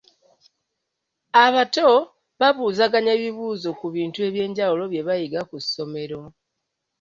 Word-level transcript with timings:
Abato 1.43 1.87
babuuzaganya 2.39 3.11
ebibuuzo 3.17 3.69
ku 3.79 3.87
bintu 3.95 4.19
eby'enjawulo 4.27 4.83
bye 4.91 5.05
bayiga 5.07 5.41
ku 5.49 5.55
ssomero. 5.63 6.21